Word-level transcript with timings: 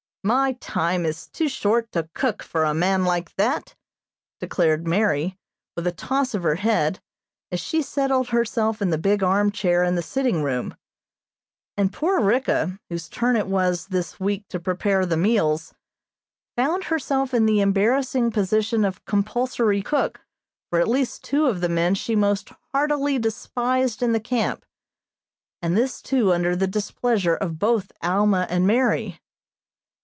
"My 0.23 0.51
time 0.59 1.03
is 1.03 1.27
too 1.29 1.49
short 1.49 1.91
to 1.93 2.07
cook 2.13 2.43
for 2.43 2.63
a 2.63 2.75
man 2.75 3.05
like 3.05 3.33
that," 3.37 3.73
declared 4.39 4.87
Mary, 4.87 5.35
with 5.75 5.87
a 5.87 5.91
toss 5.91 6.35
of 6.35 6.43
her 6.43 6.53
head, 6.57 6.99
as 7.51 7.59
she 7.59 7.81
settled 7.81 8.27
herself 8.29 8.83
in 8.83 8.91
the 8.91 8.99
big 8.99 9.23
arm 9.23 9.51
chair 9.51 9.83
in 9.83 9.95
the 9.95 10.03
sitting 10.03 10.43
room, 10.43 10.77
and 11.75 11.91
poor 11.91 12.21
Ricka, 12.21 12.79
whose 12.87 13.09
turn 13.09 13.35
it 13.35 13.47
was 13.47 13.87
this 13.87 14.19
week 14.19 14.47
to 14.49 14.59
prepare 14.59 15.07
the 15.07 15.17
meals, 15.17 15.73
found 16.55 16.83
herself 16.83 17.33
in 17.33 17.47
the 17.47 17.59
embarrassing 17.59 18.29
position 18.29 18.85
of 18.85 19.03
compulsory 19.05 19.81
cook 19.81 20.21
for 20.69 20.79
at 20.79 20.87
least 20.87 21.23
two 21.23 21.47
of 21.47 21.61
the 21.61 21.67
men 21.69 21.95
she 21.95 22.15
most 22.15 22.51
heartily 22.75 23.17
despised 23.17 24.03
in 24.03 24.11
the 24.11 24.19
camp, 24.19 24.67
and 25.63 25.75
this 25.75 25.99
too 25.99 26.31
under 26.31 26.55
the 26.55 26.67
displeasure 26.67 27.35
of 27.37 27.57
both 27.57 27.91
Alma 28.03 28.45
and 28.51 28.67
Mary. 28.67 29.19